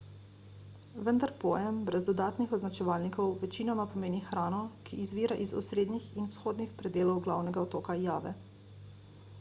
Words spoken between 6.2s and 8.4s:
in vzhodnih predelov glavnega otoka jave